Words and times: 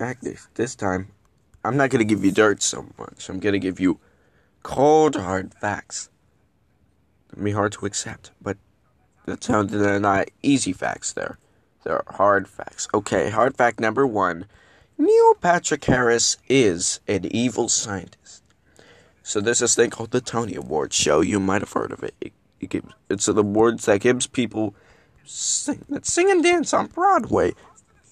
Active 0.00 0.48
this 0.54 0.74
time. 0.74 1.08
I'm 1.64 1.76
not 1.76 1.90
gonna 1.90 2.04
give 2.04 2.24
you 2.24 2.32
dirt 2.32 2.62
so 2.62 2.86
much. 2.98 3.28
I'm 3.28 3.38
gonna 3.38 3.58
give 3.58 3.78
you 3.78 4.00
cold 4.62 5.16
hard 5.16 5.54
facts. 5.54 6.10
It'd 7.32 7.44
be 7.44 7.52
hard 7.52 7.72
to 7.72 7.86
accept, 7.86 8.32
but 8.40 8.56
that 9.26 9.44
sounded 9.44 9.78
they're 9.78 10.00
not 10.00 10.28
easy 10.42 10.72
facts 10.72 11.12
there. 11.12 11.38
They're 11.84 12.02
hard 12.06 12.48
facts. 12.48 12.88
Okay, 12.92 13.30
hard 13.30 13.56
fact 13.56 13.80
number 13.80 14.06
one. 14.06 14.46
Neil 14.98 15.34
Patrick 15.34 15.84
Harris 15.84 16.36
is 16.48 17.00
an 17.08 17.24
evil 17.26 17.68
scientist. 17.68 18.42
So 19.22 19.40
there's 19.40 19.60
this 19.60 19.74
thing 19.74 19.90
called 19.90 20.10
the 20.10 20.20
Tony 20.20 20.54
Awards 20.54 20.96
show. 20.96 21.20
You 21.20 21.40
might 21.40 21.62
have 21.62 21.72
heard 21.72 21.92
of 21.92 22.02
it. 22.02 22.14
it, 22.20 22.32
it 22.60 22.70
gives, 22.70 22.92
it's 23.08 23.28
an 23.28 23.38
awards 23.38 23.86
that 23.86 24.00
gives 24.00 24.26
people 24.26 24.74
sing, 25.24 25.84
that 25.88 26.06
sing 26.06 26.30
and 26.30 26.42
dance 26.42 26.72
on 26.74 26.86
Broadway. 26.86 27.52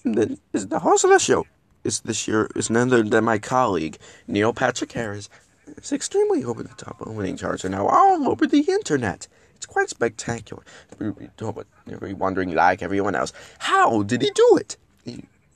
Is 0.03 0.67
the 0.67 0.79
host 0.79 1.03
of 1.03 1.11
the 1.11 1.19
show 1.19 1.45
is 1.83 2.01
this 2.01 2.27
year 2.27 2.49
is 2.55 2.69
none 2.69 2.87
other 2.87 3.03
than 3.03 3.23
my 3.23 3.37
colleague 3.37 3.97
Neil 4.27 4.53
Patrick 4.53 4.91
Harris. 4.91 5.29
It's 5.67 5.91
extremely 5.91 6.43
over 6.43 6.63
the 6.63 6.73
top. 6.75 6.97
Opening 7.01 7.37
charts 7.37 7.63
are 7.65 7.69
now 7.69 7.87
all 7.87 8.27
over 8.29 8.45
the 8.45 8.61
internet. 8.61 9.27
It's 9.55 9.65
quite 9.65 9.89
spectacular. 9.89 10.63
You're 10.99 12.15
wondering, 12.15 12.53
like 12.53 12.81
everyone 12.81 13.15
else, 13.15 13.31
how 13.59 14.03
did 14.03 14.21
he 14.21 14.31
do 14.31 14.57
it? 14.59 14.77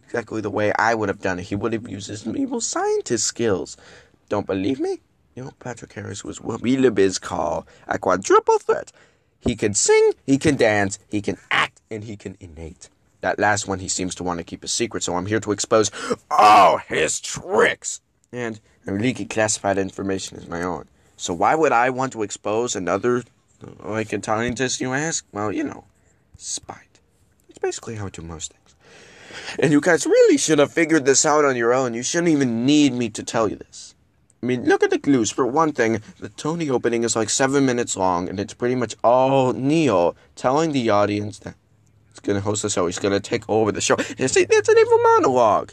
Exactly 0.06 0.42
the 0.42 0.52
way 0.52 0.72
I 0.78 0.94
would 0.94 1.10
have 1.10 1.22
done 1.22 1.40
it. 1.40 1.44
He 1.44 1.56
would 1.56 1.74
have 1.74 1.90
used 1.90 2.08
his 2.08 2.26
evil 2.28 2.62
scientist 2.62 3.26
skills. 3.26 3.78
Don't 4.30 4.48
believe 4.48 4.80
me? 4.80 5.00
Know, 5.36 5.52
Patrick 5.60 5.92
Harris 5.92 6.24
was 6.24 6.40
what 6.40 6.62
we 6.62 6.78
libiz 6.78 7.20
call 7.20 7.68
a 7.88 8.00
quadruple 8.00 8.58
threat. 8.60 8.94
He 9.46 9.56
can 9.56 9.74
sing, 9.74 10.14
he 10.26 10.38
can 10.38 10.56
dance, 10.56 10.98
he 11.08 11.22
can 11.22 11.38
act, 11.52 11.82
and 11.92 12.04
he 12.04 12.18
can 12.18 12.36
innate. 12.40 12.90
That 13.22 13.40
last 13.40 13.68
one 13.68 13.80
he 13.80 13.88
seems 13.88 14.16
to 14.16 14.24
want 14.24 14.40
to 14.40 14.44
keep 14.44 14.64
a 14.64 14.68
secret, 14.68 15.04
so 15.04 15.16
I'm 15.16 15.28
here 15.28 15.40
to 15.40 15.52
expose 15.52 15.92
all 16.30 16.78
his 16.78 17.20
tricks. 17.20 18.02
And 18.32 18.60
I'm 18.86 18.98
leaking 18.98 19.30
classified 19.30 19.78
information 19.78 20.38
as 20.38 20.48
my 20.48 20.62
own. 20.62 20.88
So 21.18 21.34
why 21.34 21.56
would 21.56 21.72
I 21.72 21.90
want 21.90 22.12
to 22.14 22.24
expose 22.24 22.76
another, 22.76 23.24
like 23.84 24.14
scientist, 24.24 24.82
you 24.82 24.94
ask? 24.94 25.26
Well, 25.32 25.52
you 25.52 25.64
know, 25.64 25.86
spite. 26.38 27.00
It's 27.50 27.60
basically 27.60 27.96
how 27.96 28.08
I 28.08 28.10
do 28.10 28.22
most 28.22 28.52
things. 28.52 28.76
And 29.60 29.72
you 29.72 29.82
guys 29.82 30.06
really 30.06 30.38
should 30.38 30.60
have 30.60 30.72
figured 30.72 31.06
this 31.06 31.26
out 31.26 31.46
on 31.46 31.56
your 31.56 31.74
own. 31.74 31.94
You 31.94 32.04
shouldn't 32.04 32.30
even 32.30 32.66
need 32.66 32.94
me 32.94 33.10
to 33.10 33.24
tell 33.24 33.50
you 33.50 33.56
this. 33.56 33.95
I 34.46 34.48
mean, 34.48 34.66
look 34.66 34.84
at 34.84 34.92
the 34.92 35.00
clues. 35.00 35.32
For 35.32 35.48
one 35.48 35.72
thing, 35.72 36.04
the 36.20 36.30
Tony 36.30 36.70
opening 36.70 37.04
is 37.04 37.16
like 37.16 37.32
seven 37.32 37.66
minutes 37.66 37.98
long, 37.98 38.30
and 38.30 38.40
it's 38.40 38.54
pretty 38.54 38.76
much 38.76 38.96
all 39.04 39.54
Neil 39.54 40.16
telling 40.36 40.72
the 40.72 40.88
audience 40.92 41.40
that 41.40 41.56
he's 42.12 42.20
going 42.20 42.38
to 42.38 42.42
host 42.42 42.62
the 42.62 42.70
show. 42.70 42.86
He's 42.86 43.00
going 43.00 43.14
to 43.16 43.20
take 43.20 43.50
over 43.50 43.72
the 43.72 43.82
show. 43.82 43.96
And 44.20 44.30
say, 44.30 44.46
that's 44.46 44.70
an 44.70 44.78
evil 44.78 45.00
monologue. 45.02 45.72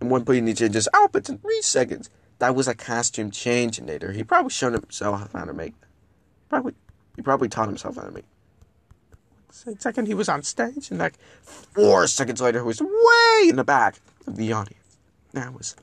And 0.00 0.08
one 0.08 0.24
point 0.24 0.46
he 0.46 0.54
changes 0.54 0.88
outfits 0.94 1.28
in 1.28 1.38
three 1.38 1.62
seconds. 1.62 2.10
That 2.38 2.54
was 2.54 2.68
a 2.68 2.76
costume 2.76 3.32
change 3.32 3.80
later. 3.80 4.12
He 4.12 4.22
probably 4.22 4.50
showed 4.50 4.74
himself 4.74 5.32
how 5.32 5.44
to 5.44 5.52
make. 5.52 5.74
Probably, 6.48 6.74
he 7.16 7.22
probably 7.22 7.48
taught 7.48 7.66
himself 7.66 7.96
how 7.96 8.02
to 8.02 8.12
make. 8.12 8.24
Second, 9.50 10.06
he 10.06 10.14
was 10.14 10.28
on 10.28 10.44
stage, 10.44 10.90
and 10.90 11.00
like 11.00 11.14
four 11.42 12.06
seconds 12.06 12.40
later, 12.40 12.60
he 12.60 12.66
was 12.66 12.80
way 12.80 13.48
in 13.48 13.56
the 13.56 13.64
back 13.64 13.98
of 14.28 14.36
the 14.36 14.52
audience. 14.52 14.96
That 15.32 15.52
was, 15.52 15.74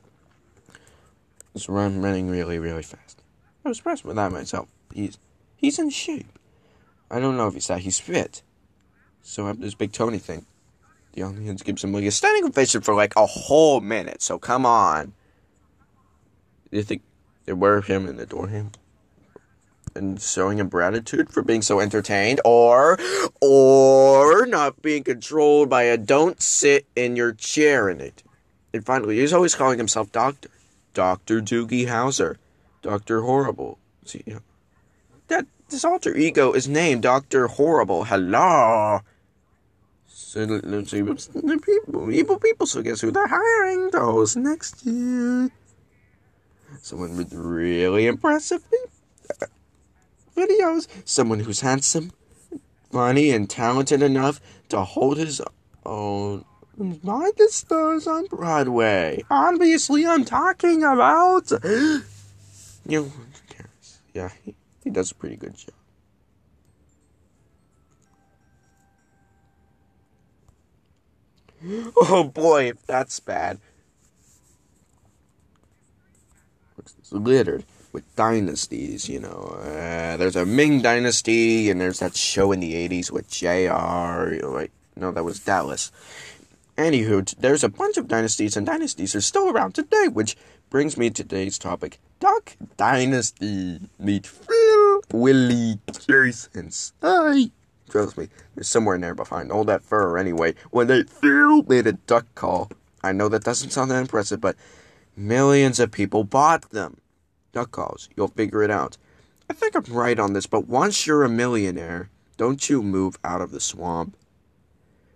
was 1.58 1.68
run, 1.68 2.00
running 2.00 2.28
really, 2.28 2.58
really 2.58 2.82
fast. 2.82 3.22
I 3.64 3.68
was 3.68 3.78
impressed 3.78 4.04
with 4.04 4.16
that 4.16 4.30
myself. 4.30 4.68
He's 4.94 5.18
he's 5.56 5.78
in 5.78 5.90
shape. 5.90 6.38
I 7.10 7.18
don't 7.18 7.36
know 7.36 7.48
if 7.48 7.54
he's 7.54 7.66
that 7.66 7.80
he's 7.80 7.98
fit. 7.98 8.42
So 9.22 9.46
have 9.46 9.60
this 9.60 9.74
big 9.74 9.92
Tony 9.92 10.18
thing. 10.18 10.46
The 11.14 11.22
gives 11.64 11.82
him 11.82 11.92
like 11.92 12.04
a 12.04 12.12
standing 12.12 12.44
ovation 12.44 12.82
for 12.82 12.94
like 12.94 13.16
a 13.16 13.26
whole 13.26 13.80
minute. 13.80 14.22
So 14.22 14.38
come 14.38 14.64
on. 14.64 15.14
You 16.70 16.82
think 16.82 17.02
they 17.44 17.52
worship 17.52 17.90
him 17.90 18.08
and 18.08 18.20
adore 18.20 18.46
him? 18.46 18.70
And 19.96 20.20
showing 20.20 20.58
him 20.58 20.68
gratitude 20.68 21.32
for 21.32 21.42
being 21.42 21.62
so 21.62 21.80
entertained, 21.80 22.40
or 22.44 22.98
or 23.40 24.46
not 24.46 24.80
being 24.80 25.02
controlled 25.02 25.68
by 25.68 25.84
a 25.84 25.96
don't 25.96 26.40
sit 26.40 26.86
in 26.94 27.16
your 27.16 27.32
chair 27.32 27.88
in 27.88 28.00
it. 28.00 28.22
And 28.72 28.86
finally, 28.86 29.18
he's 29.18 29.32
always 29.32 29.56
calling 29.56 29.78
himself 29.78 30.12
Doctor. 30.12 30.50
Dr. 30.98 31.40
Doogie 31.40 31.86
Howser. 31.86 32.38
Dr. 32.82 33.22
Horrible. 33.22 33.78
See, 34.04 34.24
that 35.28 35.46
this 35.68 35.84
alter 35.84 36.16
ego 36.16 36.52
is 36.52 36.66
named 36.66 37.04
Dr. 37.04 37.46
Horrible. 37.46 38.02
Hello. 38.02 39.02
So 40.08 40.60
people, 41.62 42.10
evil 42.10 42.40
people. 42.40 42.66
So 42.66 42.82
guess 42.82 43.00
who 43.00 43.12
they're 43.12 43.28
hiring 43.28 43.90
Those 43.92 44.34
next 44.34 44.84
year? 44.84 45.50
Someone 46.82 47.16
with 47.16 47.32
really 47.32 48.08
impressive 48.08 48.64
videos. 50.36 50.88
Someone 51.04 51.38
who's 51.38 51.60
handsome, 51.60 52.10
funny, 52.90 53.30
and 53.30 53.48
talented 53.48 54.02
enough 54.02 54.40
to 54.70 54.82
hold 54.82 55.16
his 55.16 55.40
own. 55.86 56.44
Like 56.78 57.34
the 57.34 57.48
stars 57.50 58.06
on 58.06 58.26
Broadway. 58.26 59.24
Obviously, 59.30 60.06
I'm 60.06 60.24
talking 60.24 60.84
about. 60.84 61.50
you 61.64 62.02
know, 62.86 63.12
yeah, 64.14 64.30
he, 64.44 64.54
he 64.84 64.90
does 64.90 65.10
a 65.10 65.14
pretty 65.14 65.36
good 65.36 65.54
job. 65.54 65.74
Oh 71.96 72.22
boy, 72.22 72.72
that's 72.86 73.18
bad. 73.18 73.58
It's 76.78 77.12
littered 77.12 77.64
with 77.92 78.04
dynasties, 78.14 79.08
you 79.08 79.18
know. 79.18 79.58
Uh, 79.60 80.16
there's 80.16 80.36
a 80.36 80.46
Ming 80.46 80.82
dynasty, 80.82 81.68
and 81.68 81.80
there's 81.80 81.98
that 81.98 82.14
show 82.14 82.52
in 82.52 82.60
the 82.60 82.74
80s 82.88 83.10
with 83.10 83.28
JR. 83.28 84.46
Like, 84.46 84.70
no, 84.94 85.10
that 85.10 85.24
was 85.24 85.40
Dallas. 85.40 85.90
Anywho, 86.78 87.34
there's 87.40 87.64
a 87.64 87.68
bunch 87.68 87.96
of 87.96 88.06
dynasties, 88.06 88.56
and 88.56 88.64
dynasties 88.64 89.16
are 89.16 89.20
still 89.20 89.50
around 89.50 89.74
today, 89.74 90.06
which 90.06 90.36
brings 90.70 90.96
me 90.96 91.10
to 91.10 91.24
today's 91.24 91.58
topic 91.58 91.98
Duck 92.20 92.56
Dynasty. 92.76 93.80
Meet 93.98 94.24
Phil, 94.24 95.00
Willie, 95.12 95.80
and 96.54 96.72
Cy. 96.72 97.50
Trust 97.90 98.16
me, 98.16 98.28
there's 98.54 98.68
somewhere 98.68 98.94
in 98.94 99.00
there 99.00 99.16
behind 99.16 99.50
all 99.50 99.64
that 99.64 99.82
fur 99.82 100.16
anyway. 100.16 100.54
When 100.70 100.86
they 100.86 101.02
Phil 101.02 101.64
made 101.64 101.88
a 101.88 101.94
duck 101.94 102.26
call, 102.36 102.70
I 103.02 103.10
know 103.10 103.28
that 103.28 103.42
doesn't 103.42 103.70
sound 103.70 103.90
that 103.90 104.00
impressive, 104.00 104.40
but 104.40 104.54
millions 105.16 105.80
of 105.80 105.90
people 105.90 106.22
bought 106.22 106.70
them. 106.70 106.98
Duck 107.52 107.72
calls, 107.72 108.08
you'll 108.16 108.28
figure 108.28 108.62
it 108.62 108.70
out. 108.70 108.96
I 109.50 109.52
think 109.52 109.74
I'm 109.74 109.82
right 109.92 110.18
on 110.20 110.32
this, 110.32 110.46
but 110.46 110.68
once 110.68 111.08
you're 111.08 111.24
a 111.24 111.28
millionaire, 111.28 112.08
don't 112.36 112.70
you 112.70 112.84
move 112.84 113.18
out 113.24 113.40
of 113.40 113.50
the 113.50 113.60
swamp. 113.60 114.16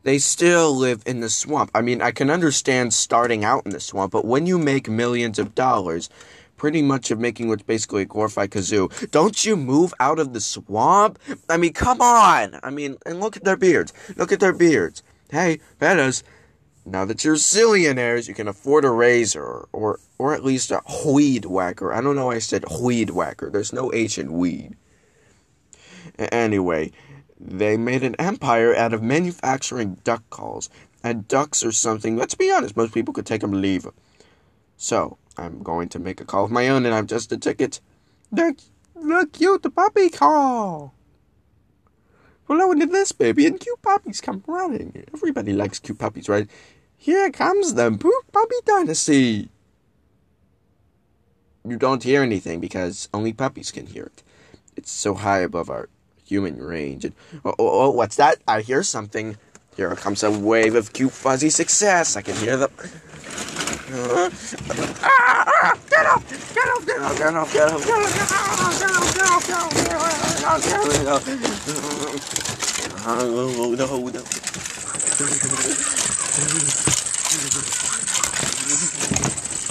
They 0.05 0.19
still 0.19 0.75
live 0.77 1.03
in 1.07 1.21
the 1.21 1.31
swamp. 1.31 1.71
I 1.75 1.81
mean, 1.81 2.03
I 2.03 2.11
can 2.11 2.31
understand 2.31 2.93
starting 2.93 3.45
out 3.45 3.65
in 3.65 3.73
the 3.73 3.81
swamp, 3.81 4.13
but 4.13 4.25
when 4.25 4.47
you 4.47 4.59
make 4.59 4.89
millions 4.89 5.39
of 5.39 5.55
dollars, 5.55 6.09
pretty 6.57 6.81
much 6.81 7.11
of 7.11 7.19
making 7.19 7.49
what's 7.49 7.63
basically 7.63 8.03
a 8.03 8.05
glorified 8.05 8.51
kazoo. 8.51 9.11
Don't 9.11 9.45
you 9.45 9.57
move 9.57 9.93
out 9.99 10.21
of 10.21 10.33
the 10.33 10.41
swamp? 10.41 11.19
I 11.49 11.57
mean, 11.57 11.73
come 11.73 12.01
on! 12.01 12.61
I 12.63 12.71
mean, 12.71 12.99
and 13.05 13.21
look 13.21 13.37
at 13.37 13.45
their 13.45 13.57
beards. 13.57 13.93
Look 14.17 14.31
at 14.31 14.41
their 14.41 14.53
beards. 14.53 15.03
Hey, 15.31 15.59
fellas, 15.81 16.23
now 16.85 17.05
that 17.05 17.25
you're 17.25 17.35
zillionaires, 17.35 18.29
you 18.29 18.35
can 18.35 18.49
afford 18.49 18.85
a 18.85 18.91
razor 18.91 19.67
or 19.73 19.99
or 20.19 20.35
at 20.35 20.45
least 20.45 20.71
a 20.71 20.83
weed 21.05 21.47
whacker. 21.47 21.93
I 21.93 22.01
don't 22.01 22.15
know 22.15 22.27
why 22.27 22.37
I 22.37 22.39
said 22.39 22.65
weed 22.81 23.11
whacker. 23.11 23.51
There's 23.51 23.73
no 23.73 23.93
H 23.93 24.19
in 24.19 24.33
weed. 24.33 24.77
Anyway, 26.19 26.93
they 27.45 27.77
made 27.77 28.05
an 28.05 28.15
empire 28.19 28.75
out 28.75 28.95
of 28.95 29.03
manufacturing 29.03 29.99
duck 30.05 30.23
calls. 30.31 30.71
And 31.03 31.27
ducks 31.27 31.65
are 31.65 31.73
something, 31.73 32.17
let's 32.17 32.37
be 32.37 32.53
honest, 32.53 32.77
most 32.77 32.95
people 32.95 33.13
could 33.13 33.27
take 33.27 33.41
them 33.41 33.61
leave. 33.61 33.89
So, 34.77 35.19
I'm 35.37 35.63
going 35.63 35.89
to 35.91 35.99
make 35.99 36.21
a 36.21 36.25
call 36.25 36.45
of 36.45 36.51
my 36.51 36.69
own 36.69 36.87
and 36.87 36.95
I've 36.95 37.07
just 37.07 37.33
a 37.33 37.37
ticket. 37.37 37.81
The, 38.31 38.55
the 38.95 39.29
cute 39.33 39.75
puppy 39.75 40.11
call. 40.11 40.95
blow 42.47 42.71
into 42.71 42.87
this 42.87 43.11
baby, 43.13 43.47
and 43.47 43.59
cute 43.59 43.83
puppies 43.83 44.21
come 44.21 44.45
running. 44.47 45.05
Everybody 45.13 45.53
likes 45.53 45.81
cute 45.81 45.99
puppies, 45.99 46.29
right? 46.29 46.49
Here 46.97 47.31
comes 47.31 47.75
the 47.75 47.91
poop 47.91 48.31
puppy 48.33 48.55
dynasty. 48.65 49.49
You 51.69 51.77
don't 51.77 52.03
hear 52.03 52.23
anything 52.23 52.61
because 52.61 53.09
only 53.13 53.33
puppies 53.33 53.73
can 53.73 53.87
hear 53.87 54.05
it. 54.05 54.23
It's 54.77 54.91
so 54.93 55.15
high 55.15 55.41
above 55.41 55.69
our 55.71 55.89
human 56.25 56.63
range. 56.63 57.05
And 57.05 57.15
oh, 57.45 57.55
oh, 57.59 57.81
oh 57.87 57.91
what's 57.91 58.17
that? 58.17 58.39
I 58.47 58.61
hear 58.61 58.83
something. 58.83 59.37
Here 59.77 59.95
comes 59.97 60.23
a 60.23 60.31
wave 60.31 60.75
of 60.75 60.93
cute 60.93 61.13
fuzzy 61.13 61.51
success. 61.51 62.17
I 62.17 62.23
can 62.23 62.37
hear 62.37 62.57
the. 62.57 62.71
Uh, 63.95 64.31
ah, 65.03 65.79
get 65.91 66.07
up! 66.07 66.23
Get 66.55 66.69
up! 66.69 66.87
Get 66.87 67.01
up! 67.01 67.17
Get 67.17 67.35
up! 67.35 67.53
Get 67.53 67.69
up! 67.69 67.83
Get 67.83 67.99
up! 67.99 68.13
Get 68.13 68.13
up! 68.13 68.31
Get 68.79 68.91
up! 68.91 69.09
Get 69.13 69.27
up! 69.27 69.43
Get 69.43 69.69
up! 70.45 70.63
Get 70.63 71.09
up! 71.09 71.25
Get 71.25 71.43
up! 71.43 71.53
Oh 73.05 73.19
no! 73.27 73.75
No! 78.55 79.62